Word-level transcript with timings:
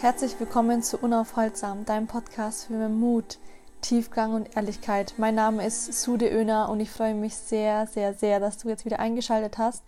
Herzlich 0.00 0.38
willkommen 0.38 0.82
zu 0.82 0.98
Unaufhaltsam, 0.98 1.84
deinem 1.86 2.06
Podcast 2.06 2.66
für 2.66 2.88
Mut, 2.88 3.38
Tiefgang 3.80 4.34
und 4.34 4.54
Ehrlichkeit. 4.56 5.14
Mein 5.16 5.34
Name 5.34 5.64
ist 5.64 6.02
Sude 6.02 6.28
Öner 6.28 6.68
und 6.68 6.80
ich 6.80 6.90
freue 6.90 7.14
mich 7.14 7.34
sehr, 7.34 7.86
sehr, 7.86 8.12
sehr, 8.12 8.40
dass 8.40 8.58
du 8.58 8.68
jetzt 8.68 8.84
wieder 8.84 8.98
eingeschaltet 8.98 9.56
hast 9.56 9.82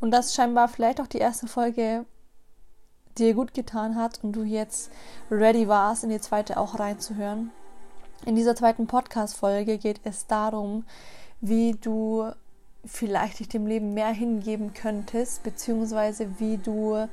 und 0.00 0.10
dass 0.10 0.34
scheinbar 0.34 0.68
vielleicht 0.68 1.00
auch 1.00 1.06
die 1.06 1.18
erste 1.18 1.46
Folge 1.46 2.04
dir 3.16 3.32
gut 3.34 3.54
getan 3.54 3.96
hat 3.96 4.22
und 4.22 4.32
du 4.32 4.42
jetzt 4.42 4.90
ready 5.30 5.66
warst, 5.68 6.04
in 6.04 6.10
die 6.10 6.20
zweite 6.20 6.58
auch 6.58 6.78
reinzuhören. 6.78 7.50
In 8.26 8.36
dieser 8.36 8.56
zweiten 8.56 8.86
Podcast-Folge 8.86 9.78
geht 9.78 10.00
es 10.04 10.26
darum, 10.26 10.84
wie 11.40 11.72
du 11.72 12.30
vielleicht 12.84 13.38
dich 13.38 13.48
dem 13.48 13.66
Leben 13.66 13.94
mehr 13.94 14.12
hingeben 14.12 14.74
könntest, 14.74 15.42
beziehungsweise 15.42 16.38
wie 16.38 16.58
du 16.58 17.08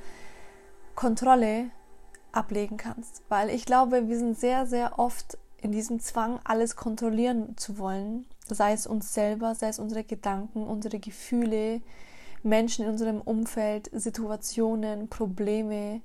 Kontrolle 0.96 1.70
ablegen 2.32 2.78
kannst. 2.78 3.24
Weil 3.30 3.50
ich 3.50 3.66
glaube, 3.66 4.08
wir 4.08 4.18
sind 4.18 4.38
sehr, 4.38 4.66
sehr 4.66 5.00
oft 5.00 5.38
in 5.62 5.72
diesem 5.72 6.00
Zwang, 6.00 6.40
alles 6.44 6.76
kontrollieren 6.76 7.56
zu 7.58 7.78
wollen. 7.78 8.26
Sei 8.48 8.74
es 8.74 8.88
uns 8.88 9.14
selber, 9.14 9.56
sei 9.56 9.70
es 9.70 9.80
unsere 9.80 10.04
Gedanken, 10.04 10.64
unsere 10.64 11.00
Gefühle, 11.00 11.82
Menschen 12.44 12.86
in 12.86 12.92
unserem 12.92 13.22
Umfeld, 13.22 13.90
Situationen, 13.94 15.08
Probleme, 15.08 16.02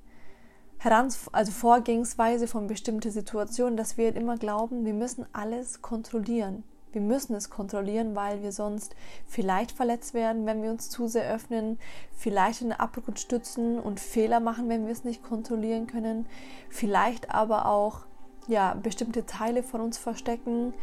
Herans 0.77 1.27
also 1.31 1.51
Vorgehensweise 1.51 2.47
von 2.47 2.67
bestimmten 2.67 3.11
Situationen, 3.11 3.77
dass 3.77 3.97
wir 3.97 4.15
immer 4.15 4.37
glauben, 4.37 4.85
wir 4.85 4.93
müssen 4.93 5.25
alles 5.33 5.81
kontrollieren. 5.81 6.63
Wir 6.91 7.01
müssen 7.01 7.35
es 7.35 7.49
kontrollieren, 7.49 8.15
weil 8.15 8.41
wir 8.41 8.51
sonst 8.51 8.95
vielleicht 9.25 9.71
verletzt 9.71 10.13
werden, 10.13 10.45
wenn 10.45 10.63
wir 10.63 10.71
uns 10.71 10.89
zu 10.89 11.07
sehr 11.07 11.31
öffnen, 11.33 11.77
vielleicht 12.15 12.61
in 12.61 12.71
Abgrund 12.71 13.19
stützen 13.19 13.79
und 13.79 13.99
Fehler 13.99 14.39
machen, 14.39 14.69
wenn 14.69 14.85
wir 14.85 14.93
es 14.93 15.03
nicht 15.03 15.23
kontrollieren 15.23 15.87
können, 15.87 16.25
vielleicht 16.69 17.31
aber 17.31 17.65
auch 17.65 18.05
ja, 18.47 18.73
bestimmte 18.73 19.25
Teile 19.25 19.63
von 19.63 19.81
uns 19.81 19.97
verstecken 19.97 20.73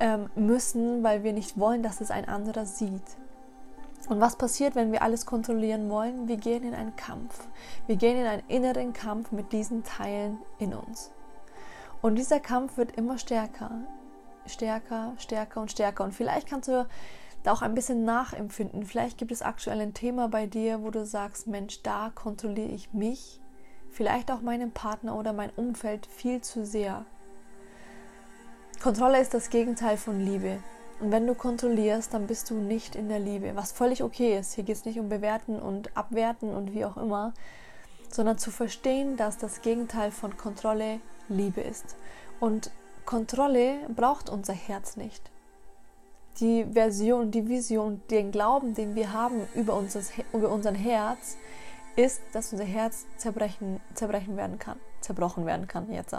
ähm, 0.00 0.28
müssen, 0.34 1.02
weil 1.02 1.22
wir 1.22 1.32
nicht 1.32 1.58
wollen, 1.58 1.82
dass 1.82 2.00
es 2.00 2.10
ein 2.10 2.28
anderer 2.28 2.66
sieht. 2.66 3.16
Und 4.08 4.20
was 4.20 4.36
passiert, 4.36 4.74
wenn 4.74 4.90
wir 4.90 5.02
alles 5.02 5.26
kontrollieren 5.26 5.88
wollen? 5.88 6.26
Wir 6.26 6.36
gehen 6.36 6.64
in 6.64 6.74
einen 6.74 6.96
Kampf. 6.96 7.46
Wir 7.86 7.94
gehen 7.94 8.18
in 8.18 8.26
einen 8.26 8.42
inneren 8.48 8.92
Kampf 8.92 9.30
mit 9.30 9.52
diesen 9.52 9.84
Teilen 9.84 10.38
in 10.58 10.74
uns. 10.74 11.12
Und 12.00 12.16
dieser 12.16 12.40
Kampf 12.40 12.76
wird 12.76 12.96
immer 12.96 13.16
stärker 13.16 13.70
stärker, 14.46 15.14
stärker 15.18 15.60
und 15.60 15.70
stärker. 15.70 16.04
Und 16.04 16.12
vielleicht 16.12 16.48
kannst 16.48 16.68
du 16.68 16.86
da 17.42 17.52
auch 17.52 17.62
ein 17.62 17.74
bisschen 17.74 18.04
nachempfinden. 18.04 18.84
Vielleicht 18.84 19.18
gibt 19.18 19.32
es 19.32 19.42
aktuell 19.42 19.80
ein 19.80 19.94
Thema 19.94 20.28
bei 20.28 20.46
dir, 20.46 20.82
wo 20.82 20.90
du 20.90 21.04
sagst, 21.04 21.46
Mensch, 21.46 21.82
da 21.82 22.10
kontrolliere 22.14 22.68
ich 22.68 22.92
mich, 22.92 23.40
vielleicht 23.90 24.30
auch 24.30 24.40
meinen 24.40 24.72
Partner 24.72 25.16
oder 25.16 25.32
mein 25.32 25.50
Umfeld 25.50 26.06
viel 26.06 26.40
zu 26.40 26.64
sehr. 26.64 27.04
Kontrolle 28.82 29.20
ist 29.20 29.34
das 29.34 29.50
Gegenteil 29.50 29.96
von 29.96 30.20
Liebe. 30.20 30.58
Und 31.00 31.10
wenn 31.10 31.26
du 31.26 31.34
kontrollierst, 31.34 32.14
dann 32.14 32.28
bist 32.28 32.50
du 32.50 32.54
nicht 32.54 32.94
in 32.94 33.08
der 33.08 33.18
Liebe, 33.18 33.56
was 33.56 33.72
völlig 33.72 34.02
okay 34.04 34.38
ist. 34.38 34.54
Hier 34.54 34.64
geht 34.64 34.76
es 34.76 34.84
nicht 34.84 35.00
um 35.00 35.08
Bewerten 35.08 35.60
und 35.60 35.96
Abwerten 35.96 36.54
und 36.54 36.72
wie 36.74 36.84
auch 36.84 36.96
immer, 36.96 37.34
sondern 38.08 38.38
zu 38.38 38.50
verstehen, 38.52 39.16
dass 39.16 39.36
das 39.36 39.62
Gegenteil 39.62 40.12
von 40.12 40.36
Kontrolle 40.36 41.00
Liebe 41.28 41.60
ist. 41.60 41.96
Und 42.38 42.70
Kontrolle 43.04 43.88
braucht 43.88 44.28
unser 44.28 44.52
Herz 44.52 44.96
nicht. 44.96 45.30
Die 46.40 46.64
Version, 46.64 47.30
die 47.30 47.48
Vision, 47.48 48.02
den 48.10 48.30
Glauben, 48.30 48.74
den 48.74 48.94
wir 48.94 49.12
haben 49.12 49.46
über, 49.54 49.74
unser, 49.74 50.00
über 50.32 50.48
unser 50.48 50.72
Herz, 50.72 51.36
ist, 51.96 52.22
dass 52.32 52.52
unser 52.52 52.64
Herz 52.64 53.06
zerbrechen, 53.16 53.80
zerbrechen 53.94 54.36
werden 54.36 54.58
kann. 54.58 54.78
Zerbrochen 55.00 55.44
werden 55.46 55.68
kann, 55.68 55.92
jetzt. 55.92 56.14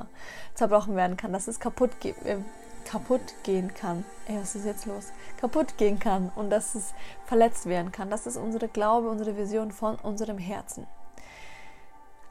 Zerbrochen 0.54 0.96
werden 0.96 1.18
kann, 1.18 1.34
dass 1.34 1.48
es 1.48 1.60
kaputt, 1.60 1.92
äh, 2.04 2.38
kaputt 2.86 3.34
gehen 3.44 3.74
kann. 3.74 4.04
Ey, 4.28 4.40
was 4.40 4.56
ist 4.56 4.66
jetzt 4.66 4.86
los? 4.86 5.12
Kaputt 5.38 5.78
gehen 5.78 6.00
kann 6.00 6.32
und 6.36 6.50
dass 6.50 6.76
es 6.76 6.94
verletzt 7.26 7.66
werden 7.66 7.92
kann. 7.92 8.10
Das 8.10 8.28
ist 8.28 8.38
unsere 8.38 8.68
Glaube, 8.68 9.10
unsere 9.10 9.38
Vision 9.38 9.72
von 9.72 9.96
unserem 9.96 10.38
Herzen. 10.38 10.86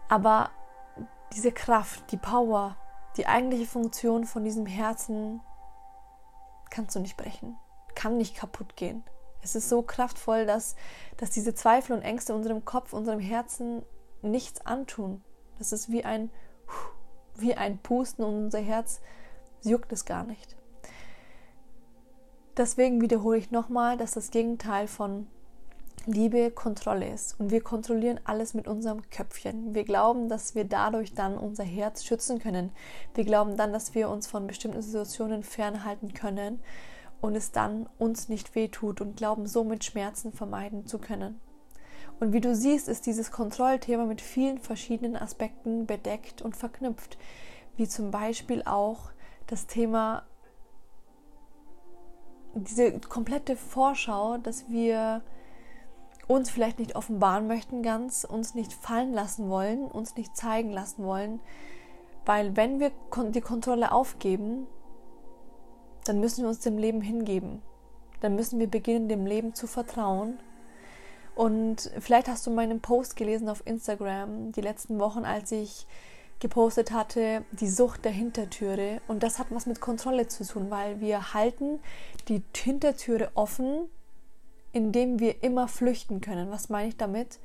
Aber 0.09 0.51
diese 1.33 1.53
Kraft, 1.53 2.13
die 2.13 2.19
Power, 2.19 2.77
die 3.17 3.27
eigentliche 3.27 3.67
Funktion 3.67 4.25
von 4.25 4.45
diesem 4.45 4.67
Herzen 4.67 5.41
kannst 6.71 6.97
du 6.97 7.01
nicht 7.01 7.17
brechen, 7.17 7.57
kann 7.95 8.17
nicht 8.17 8.37
kaputt 8.37 8.77
gehen. 8.77 9.05
Es 9.43 9.55
ist 9.55 9.69
so 9.69 9.83
kraftvoll, 9.83 10.47
dass, 10.47 10.77
dass 11.17 11.31
diese 11.31 11.55
Zweifel 11.55 11.97
und 11.97 12.03
Ängste 12.03 12.35
unserem 12.35 12.65
Kopf, 12.65 12.93
unserem 12.93 13.19
Herzen 13.19 13.85
nichts 14.23 14.65
antun. 14.65 15.23
Das 15.59 15.73
ist 15.73 15.91
wie 15.91 16.05
ein, 16.05 16.31
wie 17.37 17.55
ein 17.55 17.79
Pusten 17.79 18.25
und 18.25 18.45
unser 18.45 18.61
Herz 18.61 19.01
juckt 19.63 19.93
es 19.93 20.05
gar 20.05 20.25
nicht. 20.25 20.57
Deswegen 22.57 23.01
wiederhole 23.01 23.39
ich 23.39 23.51
nochmal, 23.51 23.97
dass 23.97 24.13
das 24.13 24.31
Gegenteil 24.31 24.87
von 24.87 25.27
Liebe 26.07 26.51
Kontrolle 26.51 27.09
ist. 27.09 27.39
Und 27.39 27.51
wir 27.51 27.63
kontrollieren 27.63 28.19
alles 28.25 28.55
mit 28.55 28.67
unserem 28.67 29.09
Köpfchen. 29.11 29.75
Wir 29.75 29.85
glauben, 29.85 30.29
dass 30.29 30.55
wir 30.55 30.65
dadurch 30.65 31.15
dann 31.15 31.39
unser 31.39 31.63
Herz 31.63 32.05
schützen 32.05 32.41
können. 32.41 32.73
Wir 33.15 33.25
glauben 33.25 33.57
dann, 33.57 33.73
dass 33.73 33.95
wir 33.95 34.09
uns 34.09 34.27
von 34.27 34.49
bestimmten 34.49 34.83
Situationen 34.83 35.45
fernhalten 35.45 36.13
können 36.13 36.61
und 37.21 37.37
es 37.37 37.53
dann 37.53 37.89
uns 37.99 38.29
nicht 38.29 38.57
wehtut 38.57 39.01
und 39.01 39.17
glauben, 39.17 39.47
somit 39.47 39.85
Schmerzen 39.85 40.33
vermeiden 40.33 40.87
zu 40.87 40.99
können. 40.99 41.41
Und 42.19 42.33
wie 42.33 42.41
du 42.41 42.55
siehst, 42.55 42.89
ist 42.89 43.07
dieses 43.07 43.31
Kontrollthema 43.31 44.05
mit 44.05 44.21
vielen 44.21 44.59
verschiedenen 44.59 45.17
Aspekten 45.17 45.87
bedeckt 45.87 46.43
und 46.43 46.57
verknüpft, 46.57 47.17
wie 47.77 47.89
zum 47.89 48.11
Beispiel 48.11 48.63
auch 48.65 49.13
das 49.47 49.67
Thema, 49.67 50.25
diese 52.55 52.99
komplette 53.01 53.57
Vorschau, 53.57 54.39
dass 54.39 54.69
wir 54.69 55.23
uns 56.33 56.51
vielleicht 56.51 56.79
nicht 56.79 56.97
offenbaren 56.97 57.47
möchten 57.47 57.83
ganz, 57.83 58.25
uns 58.25 58.55
nicht 58.55 58.73
fallen 58.73 59.13
lassen 59.13 59.49
wollen, 59.49 59.85
uns 59.85 60.17
nicht 60.17 60.37
zeigen 60.37 60.71
lassen 60.71 61.05
wollen, 61.05 61.41
weil 62.25 62.57
wenn 62.57 62.81
wir 62.81 62.93
die 63.31 63.41
Kontrolle 63.41 63.93
aufgeben, 63.93 64.67
dann 66.05 66.21
müssen 66.21 66.43
wir 66.43 66.49
uns 66.49 66.61
dem 66.61 66.79
Leben 66.79 67.01
hingeben. 67.01 67.63
Dann 68.21 68.35
müssen 68.37 68.59
wir 68.59 68.69
beginnen, 68.69 69.09
dem 69.09 69.27
Leben 69.27 69.55
zu 69.55 69.67
vertrauen. 69.67 70.39
Und 71.35 71.91
vielleicht 71.99 72.29
hast 72.29 72.47
du 72.47 72.51
meinen 72.51 72.81
Post 72.81 73.17
gelesen 73.17 73.49
auf 73.49 73.67
Instagram 73.67 74.53
die 74.53 74.61
letzten 74.61 74.99
Wochen, 74.99 75.25
als 75.25 75.51
ich 75.51 75.87
gepostet 76.39 76.93
hatte, 76.93 77.45
die 77.53 77.69
Sucht 77.69 78.05
der 78.05 78.13
Hintertüre. 78.13 79.01
Und 79.09 79.23
das 79.23 79.39
hat 79.39 79.47
was 79.51 79.67
mit 79.67 79.81
Kontrolle 79.81 80.29
zu 80.29 80.45
tun, 80.45 80.71
weil 80.71 81.01
wir 81.01 81.35
halten 81.35 81.81
die 82.29 82.43
Hintertüre 82.55 83.31
offen 83.35 83.89
in 84.73 84.93
wir 85.21 85.43
immer 85.43 85.69
flüchten 85.69 86.21
können. 86.21 86.51
Was 86.51 86.69
meine 86.69 86.89
ich 86.89 86.97
damit? 86.97 87.39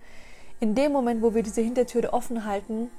In 0.60 0.76
dem 0.76 0.92
Moment, 0.92 1.22
wo 1.22 1.36
wir 1.36 1.44
diese 1.44 1.62
Hintertüre 1.62 2.14
offen 2.14 2.46
halten, 2.46 2.90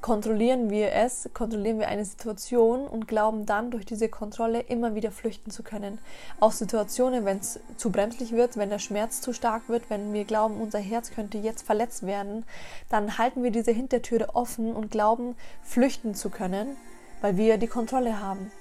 kontrollieren 0.00 0.68
wir 0.68 0.92
es, 0.92 1.30
kontrollieren 1.32 1.78
wir 1.78 1.88
eine 1.88 2.04
Situation 2.04 2.86
und 2.86 3.08
glauben 3.08 3.46
dann 3.46 3.70
durch 3.70 3.86
diese 3.86 4.10
Kontrolle 4.10 4.60
immer 4.60 4.94
wieder 4.94 5.10
flüchten 5.10 5.50
zu 5.50 5.62
können. 5.62 5.98
Aus 6.40 6.58
Situationen, 6.58 7.24
wenn 7.24 7.38
es 7.38 7.58
zu 7.78 7.90
bremslich 7.90 8.32
wird, 8.32 8.58
wenn 8.58 8.68
der 8.68 8.78
Schmerz 8.78 9.22
zu 9.22 9.32
stark 9.32 9.68
wird, 9.68 9.88
wenn 9.88 10.12
wir 10.12 10.24
glauben, 10.24 10.60
unser 10.60 10.78
Herz 10.78 11.10
könnte 11.10 11.38
jetzt 11.38 11.62
verletzt 11.62 12.04
werden, 12.06 12.44
dann 12.90 13.16
halten 13.16 13.42
wir 13.42 13.50
diese 13.50 13.72
Hintertüre 13.72 14.34
offen 14.34 14.74
und 14.74 14.90
glauben, 14.90 15.36
flüchten 15.62 16.14
zu 16.14 16.28
können, 16.28 16.76
weil 17.22 17.38
wir 17.38 17.56
die 17.56 17.66
Kontrolle 17.66 18.20
haben. 18.20 18.52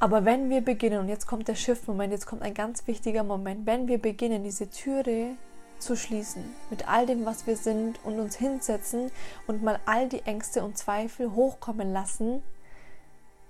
Aber 0.00 0.24
wenn 0.24 0.48
wir 0.48 0.60
beginnen, 0.60 1.00
und 1.00 1.08
jetzt 1.08 1.26
kommt 1.26 1.48
der 1.48 1.56
Shift-Moment, 1.56 2.12
jetzt 2.12 2.26
kommt 2.26 2.42
ein 2.42 2.54
ganz 2.54 2.86
wichtiger 2.86 3.24
Moment, 3.24 3.66
wenn 3.66 3.88
wir 3.88 3.98
beginnen, 3.98 4.44
diese 4.44 4.70
Türe 4.70 5.36
zu 5.78 5.96
schließen, 5.96 6.44
mit 6.70 6.88
all 6.88 7.06
dem, 7.06 7.24
was 7.24 7.46
wir 7.46 7.56
sind 7.56 7.98
und 8.04 8.18
uns 8.18 8.36
hinsetzen 8.36 9.10
und 9.46 9.62
mal 9.62 9.80
all 9.86 10.08
die 10.08 10.22
Ängste 10.22 10.62
und 10.62 10.78
Zweifel 10.78 11.34
hochkommen 11.34 11.92
lassen, 11.92 12.42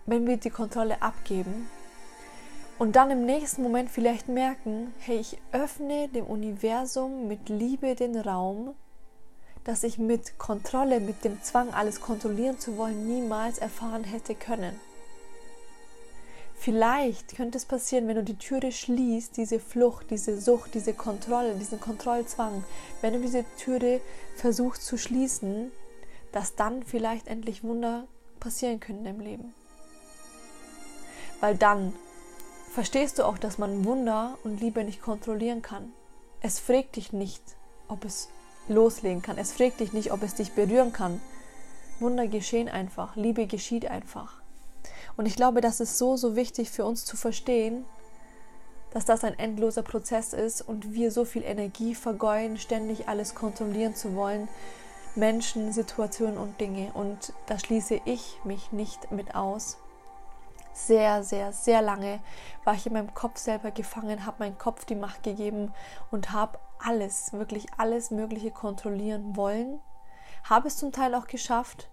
wenn 0.07 0.27
wir 0.27 0.39
die 0.39 0.51
Kontrolle 0.51 1.03
abgeben 1.03 1.69
und 2.79 2.95
dann 2.95 3.11
im 3.11 3.27
nächsten 3.27 3.63
Moment 3.63 3.91
vielleicht 3.91 4.29
merken, 4.29 4.95
hey, 5.01 5.19
ich 5.19 5.39
öffne 5.51 6.09
dem 6.09 6.27
Universum 6.27 7.27
mit 7.27 7.49
Liebe 7.49 7.97
den 7.97 8.17
Raum, 8.17 8.75
dass 9.65 9.83
ich 9.83 9.99
mit 9.99 10.39
Kontrolle, 10.39 11.01
mit 11.01 11.25
dem 11.25 11.43
Zwang, 11.43 11.75
alles 11.75 12.01
kontrollieren 12.01 12.61
zu 12.61 12.77
wollen, 12.77 13.07
niemals 13.07 13.59
erfahren 13.59 14.05
hätte 14.05 14.37
können. 14.37 14.79
Vielleicht 16.61 17.37
könnte 17.37 17.57
es 17.57 17.65
passieren, 17.65 18.09
wenn 18.09 18.17
du 18.17 18.25
die 18.25 18.37
Türe 18.37 18.73
schließt, 18.73 19.37
diese 19.37 19.61
Flucht, 19.61 20.11
diese 20.11 20.41
Sucht, 20.41 20.75
diese 20.75 20.93
Kontrolle, 20.93 21.55
diesen 21.55 21.81
Kontrollzwang, 21.81 22.65
wenn 23.01 23.13
du 23.13 23.21
diese 23.21 23.45
Türe 23.59 24.01
versuchst 24.35 24.85
zu 24.85 24.99
schließen, 24.99 25.71
dass 26.33 26.57
dann 26.57 26.83
vielleicht 26.83 27.29
endlich 27.29 27.63
Wunder 27.63 28.09
passieren 28.41 28.81
können 28.81 29.07
im 29.07 29.21
Leben. 29.21 29.55
Weil 31.41 31.57
dann 31.57 31.95
verstehst 32.73 33.21
du 33.21 33.25
auch, 33.25 33.39
dass 33.39 33.59
man 33.59 33.85
Wunder 33.85 34.37
und 34.43 34.61
Liebe 34.61 34.83
nicht 34.83 35.01
kontrollieren 35.01 35.63
kann. 35.63 35.93
Es 36.41 36.59
fragt 36.59 36.97
dich 36.97 37.13
nicht, 37.13 37.43
ob 37.87 38.05
es 38.05 38.31
loslegen 38.67 39.23
kann. 39.23 39.39
Es 39.39 39.53
fragt 39.53 39.79
dich 39.79 39.93
nicht, 39.93 40.11
ob 40.11 40.25
es 40.25 40.35
dich 40.35 40.53
berühren 40.53 40.93
kann. 40.93 41.21
Wunder 42.01 42.27
geschehen 42.27 42.69
einfach. 42.69 43.15
Liebe 43.15 43.47
geschieht 43.47 43.87
einfach. 43.87 44.43
Und 45.19 45.27
ich 45.27 45.35
glaube, 45.35 45.61
das 45.61 45.81
ist 45.81 45.99
so, 45.99 46.17
so 46.17 46.37
wichtig 46.37 46.71
für 46.71 46.85
uns 46.85 47.05
zu 47.05 47.17
verstehen, 47.17 47.85
dass 48.93 49.05
das 49.05 49.25
ein 49.25 49.37
endloser 49.37 49.83
Prozess 49.83 50.33
ist 50.33 50.63
und 50.63 50.95
wir 50.95 51.11
so 51.11 51.25
viel 51.25 51.43
Energie 51.43 51.97
vergeuden, 51.97 52.57
ständig 52.57 53.09
alles 53.09 53.35
kontrollieren 53.35 53.97
zu 53.97 54.15
wollen. 54.15 54.49
Menschen, 55.17 55.73
Situationen 55.73 56.39
und 56.39 56.61
Dinge. 56.61 56.93
Und 56.95 57.33
da 57.47 57.59
schließe 57.59 58.01
ich 58.05 58.39
mich 58.45 58.71
nicht 58.71 59.11
mit 59.11 59.35
aus. 59.35 59.79
Sehr, 60.73 61.25
sehr, 61.25 61.53
sehr 61.53 61.83
lange 61.83 62.21
war 62.63 62.75
ich 62.75 62.87
in 62.87 62.93
meinem 62.93 63.13
Kopf 63.13 63.39
selber 63.39 63.73
gefangen, 63.73 64.25
habe 64.25 64.45
meinem 64.45 64.57
Kopf 64.57 64.85
die 64.85 64.95
Macht 64.95 65.25
gegeben 65.25 65.75
und 66.13 66.31
habe 66.31 66.61
alles, 66.79 67.33
wirklich 67.33 67.67
alles 67.77 68.13
Mögliche 68.13 68.53
kontrollieren 68.53 69.35
wollen. 69.35 69.81
Habe 70.45 70.69
es 70.69 70.77
zum 70.77 70.93
Teil 70.93 71.17
auch 71.17 71.27
geschafft, 71.27 71.89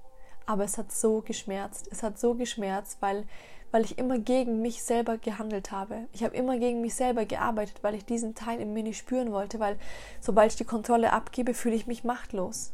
aber 0.46 0.64
es 0.64 0.78
hat 0.78 0.92
so 0.92 1.22
geschmerzt. 1.22 1.88
Es 1.92 2.04
hat 2.04 2.20
so 2.20 2.36
geschmerzt, 2.36 2.98
weil, 3.02 3.26
weil 3.72 3.84
ich 3.84 3.98
immer 3.98 4.20
gegen 4.20 4.62
mich 4.62 4.84
selber 4.84 5.18
gehandelt 5.18 5.72
habe. 5.72 6.08
Ich 6.12 6.24
habe 6.24 6.36
immer 6.36 6.58
gegen 6.58 6.82
mich 6.82 6.96
selber 6.96 7.26
gearbeitet, 7.26 7.80
weil 7.82 7.96
ich 7.96 8.06
diesen 8.06 8.36
Teil 8.36 8.60
in 8.60 8.74
mir 8.74 8.84
nicht 8.84 8.98
spüren 8.98 9.32
wollte, 9.32 9.60
weil 9.60 9.78
sobald 10.22 10.52
ich 10.52 10.58
die 10.58 10.66
Kontrolle 10.66 11.14
abgebe, 11.14 11.54
fühle 11.54 11.76
ich 11.76 11.88
mich 11.88 12.04
machtlos. 12.04 12.74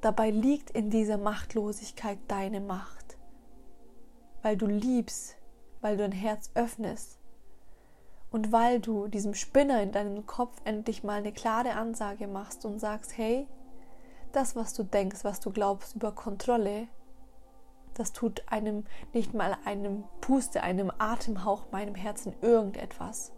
Dabei 0.00 0.30
liegt 0.30 0.70
in 0.70 0.90
dieser 0.90 1.18
Machtlosigkeit 1.18 2.18
deine 2.28 2.60
Macht. 2.60 3.18
Weil 4.42 4.56
du 4.56 4.66
liebst, 4.66 5.36
weil 5.80 5.96
du 5.96 6.02
dein 6.02 6.12
Herz 6.12 6.50
öffnest 6.54 7.18
und 8.30 8.52
weil 8.52 8.80
du 8.80 9.08
diesem 9.08 9.34
Spinner 9.34 9.82
in 9.82 9.92
deinem 9.92 10.26
Kopf 10.26 10.56
endlich 10.64 11.02
mal 11.02 11.18
eine 11.18 11.32
klare 11.32 11.72
Ansage 11.72 12.26
machst 12.26 12.64
und 12.64 12.78
sagst, 12.78 13.16
hey, 13.16 13.46
das, 14.32 14.56
was 14.56 14.74
du 14.74 14.82
denkst, 14.82 15.24
was 15.24 15.40
du 15.40 15.50
glaubst 15.50 15.94
über 15.94 16.12
Kontrolle, 16.12 16.88
das 17.94 18.12
tut 18.12 18.42
einem 18.50 18.84
nicht 19.12 19.34
mal 19.34 19.56
einem 19.64 20.04
Puste, 20.20 20.62
einem 20.62 20.90
Atemhauch 20.98 21.70
meinem 21.70 21.94
Herzen 21.94 22.34
irgendetwas. 22.40 23.32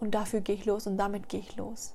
Und 0.00 0.14
dafür 0.14 0.40
gehe 0.40 0.56
ich 0.56 0.64
los 0.64 0.86
und 0.86 0.96
damit 0.96 1.28
gehe 1.28 1.40
ich 1.40 1.56
los. 1.56 1.94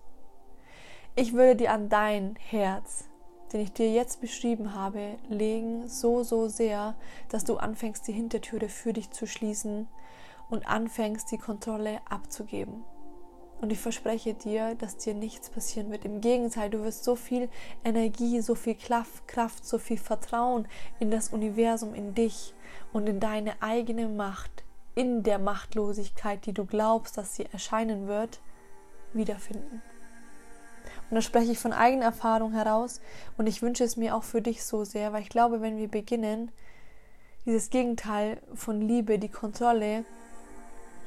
Ich 1.15 1.33
würde 1.33 1.57
dir 1.57 1.71
an 1.71 1.89
dein 1.89 2.35
Herz, 2.37 3.09
den 3.51 3.61
ich 3.61 3.73
dir 3.73 3.91
jetzt 3.91 4.21
beschrieben 4.21 4.73
habe, 4.73 5.17
legen, 5.27 5.87
so, 5.89 6.23
so 6.23 6.47
sehr, 6.47 6.95
dass 7.29 7.43
du 7.43 7.57
anfängst, 7.57 8.07
die 8.07 8.13
Hintertüre 8.13 8.69
für 8.69 8.93
dich 8.93 9.11
zu 9.11 9.27
schließen 9.27 9.87
und 10.49 10.67
anfängst, 10.67 11.31
die 11.31 11.37
Kontrolle 11.37 11.99
abzugeben. 12.09 12.83
Und 13.61 13.71
ich 13.71 13.79
verspreche 13.79 14.33
dir, 14.33 14.73
dass 14.73 14.97
dir 14.97 15.13
nichts 15.13 15.51
passieren 15.51 15.91
wird. 15.91 16.03
Im 16.03 16.19
Gegenteil, 16.19 16.71
du 16.71 16.83
wirst 16.83 17.03
so 17.03 17.15
viel 17.15 17.47
Energie, 17.83 18.41
so 18.41 18.55
viel 18.55 18.75
Kraft, 18.75 19.65
so 19.65 19.77
viel 19.77 19.99
Vertrauen 19.99 20.67
in 20.99 21.11
das 21.11 21.29
Universum, 21.29 21.93
in 21.93 22.15
dich 22.15 22.55
und 22.91 23.07
in 23.07 23.19
deine 23.19 23.61
eigene 23.61 24.07
Macht, 24.07 24.63
in 24.95 25.21
der 25.21 25.37
Machtlosigkeit, 25.37 26.43
die 26.47 26.53
du 26.53 26.65
glaubst, 26.65 27.17
dass 27.17 27.35
sie 27.35 27.45
erscheinen 27.51 28.07
wird, 28.07 28.41
wiederfinden. 29.13 29.83
Und 31.09 31.15
da 31.15 31.21
spreche 31.21 31.51
ich 31.51 31.59
von 31.59 31.73
eigener 31.73 32.05
Erfahrung 32.05 32.53
heraus 32.53 32.99
und 33.37 33.45
ich 33.45 33.61
wünsche 33.61 33.83
es 33.83 33.95
mir 33.95 34.15
auch 34.15 34.23
für 34.23 34.41
dich 34.41 34.63
so 34.63 34.83
sehr, 34.83 35.13
weil 35.13 35.21
ich 35.21 35.29
glaube, 35.29 35.61
wenn 35.61 35.77
wir 35.77 35.87
beginnen, 35.87 36.51
dieses 37.45 37.69
Gegenteil 37.69 38.41
von 38.55 38.81
Liebe, 38.81 39.19
die 39.19 39.29
Kontrolle, 39.29 40.05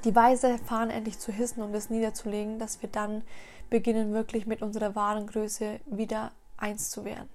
die 0.04 0.14
weise 0.14 0.58
Fahne 0.58 0.92
endlich 0.92 1.18
zu 1.18 1.32
hissen 1.32 1.62
und 1.62 1.74
es 1.74 1.90
niederzulegen, 1.90 2.58
dass 2.58 2.82
wir 2.82 2.88
dann 2.88 3.22
beginnen, 3.70 4.12
wirklich 4.12 4.46
mit 4.46 4.62
unserer 4.62 4.94
wahren 4.94 5.26
Größe 5.26 5.80
wieder 5.86 6.32
eins 6.56 6.90
zu 6.90 7.04
werden. 7.04 7.28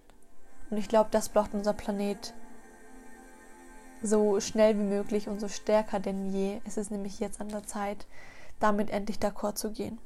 Und 0.69 0.77
ich 0.77 0.87
glaube, 0.87 1.09
das 1.11 1.29
braucht 1.29 1.53
unser 1.53 1.73
Planet 1.73 2.33
so 4.01 4.39
schnell 4.39 4.77
wie 4.77 4.83
möglich 4.83 5.27
und 5.27 5.41
so 5.41 5.47
stärker 5.47 5.99
denn 5.99 6.31
je. 6.31 6.61
Es 6.65 6.77
ist 6.77 6.91
nämlich 6.91 7.19
jetzt 7.19 7.41
an 7.41 7.49
der 7.49 7.63
Zeit, 7.63 8.05
damit 8.59 8.91
endlich 8.91 9.17
d'accord 9.17 9.55
zu 9.55 9.71
gehen. 9.71 9.97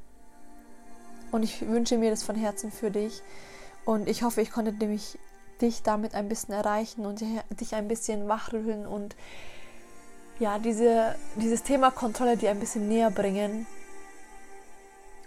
Und 1.32 1.44
ich 1.44 1.68
wünsche 1.68 1.98
mir 1.98 2.10
das 2.10 2.24
von 2.24 2.36
Herzen 2.36 2.72
für 2.72 2.92
dich. 2.92 3.22
Und 3.86 4.08
ich 4.08 4.24
hoffe, 4.24 4.42
ich 4.42 4.52
konnte 4.52 4.72
nämlich 4.72 5.20
dich 5.62 5.84
damit 5.84 6.16
ein 6.16 6.30
bisschen 6.30 6.54
erreichen 6.54 7.06
und 7.06 7.22
dich 7.60 7.76
ein 7.76 7.88
bisschen 7.88 8.28
wachrütteln 8.28 8.86
und 8.86 9.16
ja, 10.40 10.60
diese, 10.60 11.16
dieses 11.36 11.64
Thema 11.64 11.92
Kontrolle 11.92 12.38
dir 12.38 12.50
ein 12.50 12.60
bisschen 12.60 12.88
näher 12.88 13.12
bringen. 13.12 13.66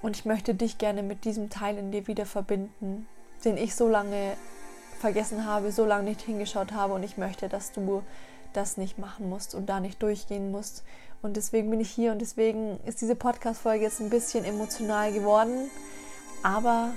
Und 0.03 0.17
ich 0.17 0.25
möchte 0.25 0.55
dich 0.55 0.79
gerne 0.79 1.03
mit 1.03 1.25
diesem 1.25 1.51
Teil 1.51 1.79
in 1.79 1.91
dir 1.91 2.07
wieder 2.07 2.27
verbinden, 2.27 3.07
den 3.45 3.57
ich 3.57 3.75
so 3.75 3.89
lange 3.89 4.37
vergessen 5.01 5.47
habe, 5.47 5.73
so 5.73 5.85
lange 5.85 6.05
nicht 6.05 6.23
hingeschaut 6.23 6.73
habe. 6.73 6.95
Und 6.95 7.03
ich 7.03 7.17
möchte, 7.17 7.49
dass 7.49 7.73
du 7.73 8.03
das 8.53 8.77
nicht 8.77 8.99
machen 8.99 9.29
musst 9.29 9.55
und 9.55 9.67
da 9.67 9.81
nicht 9.81 10.03
durchgehen 10.03 10.51
musst. 10.51 10.85
Und 11.23 11.37
deswegen 11.37 11.71
bin 11.71 11.81
ich 11.81 11.91
hier 11.91 12.13
und 12.13 12.21
deswegen 12.21 12.79
ist 12.85 13.01
diese 13.01 13.17
Podcast-Folge 13.17 13.85
jetzt 13.85 14.01
ein 14.01 14.11
bisschen 14.11 14.45
emotional 14.45 15.13
geworden. 15.13 15.71
Aber 16.43 16.93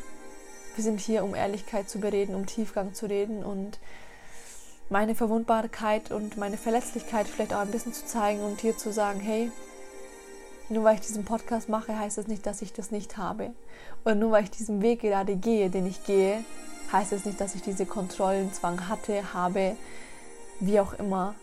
wir 0.76 0.84
sind 0.84 1.00
hier, 1.00 1.24
um 1.24 1.36
Ehrlichkeit 1.36 1.90
zu 1.90 2.00
bereden, 2.00 2.36
um 2.36 2.46
Tiefgang 2.46 2.94
zu 2.94 3.08
reden 3.08 3.44
und 3.44 3.80
meine 4.90 5.16
Verwundbarkeit 5.16 6.12
und 6.12 6.38
meine 6.38 6.58
Verletzlichkeit 6.58 7.28
vielleicht 7.28 7.54
auch 7.54 7.60
ein 7.60 7.72
bisschen 7.72 7.94
zu 7.94 8.06
zeigen 8.06 8.42
und 8.42 8.60
hier 8.62 8.78
zu 8.78 8.92
sagen, 8.92 9.20
hey, 9.20 9.52
nur 10.70 10.84
weil 10.84 10.96
ich 10.96 11.02
diesen 11.02 11.26
Podcast 11.26 11.70
mache, 11.70 11.98
heißt 11.98 12.18
das 12.18 12.28
nicht, 12.28 12.46
dass 12.46 12.62
ich 12.62 12.74
das 12.74 12.92
nicht 12.92 13.18
habe. 13.18 13.52
Und 14.04 14.20
nur 14.20 14.32
weil 14.32 14.44
ich 14.44 14.52
diesen 14.52 14.82
Weg 14.82 15.02
gerade 15.02 15.36
gehe, 15.36 15.70
den 15.70 15.86
ich 15.88 16.04
gehe, 16.06 16.44
heißt 16.92 17.12
es 17.12 17.20
das 17.20 17.26
nicht, 17.26 17.42
dass 17.42 17.56
ich 17.56 17.62
diese 17.62 17.86
Kontrollenzwang 17.86 18.88
hatte, 18.88 19.34
habe, 19.34 19.76
wie 20.60 20.80
auch 20.80 20.94
immer. 20.94 21.36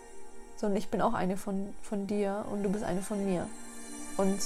Sondern 0.56 0.78
ich 0.78 0.88
bin 0.88 1.00
auch 1.00 1.14
eine 1.14 1.36
von, 1.36 1.74
von 1.82 2.06
dir 2.06 2.44
und 2.50 2.62
du 2.62 2.70
bist 2.70 2.84
eine 2.84 3.02
von 3.02 3.24
mir. 3.24 3.48
Und 4.16 4.38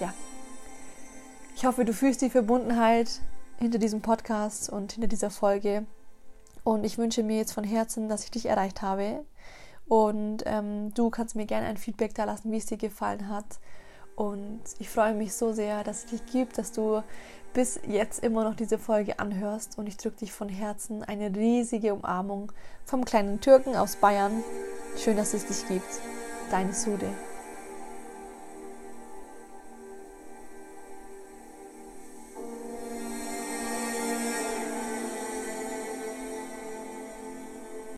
ja, 0.00 0.12
ich 1.56 1.64
hoffe, 1.64 1.84
du 1.84 1.92
fühlst 1.92 2.22
die 2.22 2.30
Verbundenheit 2.30 3.20
hinter 3.58 3.78
diesem 3.78 4.00
Podcast 4.00 4.70
und 4.70 4.92
hinter 4.92 5.08
dieser 5.08 5.30
Folge. 5.30 5.86
Und 6.68 6.84
ich 6.84 6.98
wünsche 6.98 7.22
mir 7.22 7.38
jetzt 7.38 7.54
von 7.54 7.64
Herzen, 7.64 8.10
dass 8.10 8.24
ich 8.24 8.30
dich 8.30 8.44
erreicht 8.44 8.82
habe. 8.82 9.24
Und 9.88 10.42
ähm, 10.44 10.92
du 10.92 11.08
kannst 11.08 11.34
mir 11.34 11.46
gerne 11.46 11.66
ein 11.66 11.78
Feedback 11.78 12.14
da 12.14 12.24
lassen, 12.24 12.52
wie 12.52 12.58
es 12.58 12.66
dir 12.66 12.76
gefallen 12.76 13.30
hat. 13.30 13.58
Und 14.16 14.60
ich 14.78 14.90
freue 14.90 15.14
mich 15.14 15.32
so 15.32 15.54
sehr, 15.54 15.82
dass 15.82 16.04
es 16.04 16.10
dich 16.10 16.26
gibt, 16.26 16.58
dass 16.58 16.72
du 16.72 17.02
bis 17.54 17.80
jetzt 17.88 18.22
immer 18.22 18.44
noch 18.44 18.54
diese 18.54 18.76
Folge 18.76 19.18
anhörst. 19.18 19.78
Und 19.78 19.86
ich 19.86 19.96
drücke 19.96 20.18
dich 20.18 20.32
von 20.34 20.50
Herzen 20.50 21.02
eine 21.02 21.34
riesige 21.34 21.94
Umarmung 21.94 22.52
vom 22.84 23.06
kleinen 23.06 23.40
Türken 23.40 23.74
aus 23.74 23.96
Bayern. 23.96 24.44
Schön, 24.98 25.16
dass 25.16 25.32
es 25.32 25.46
dich 25.46 25.66
gibt. 25.68 25.88
Deine 26.50 26.74
Sude. 26.74 27.10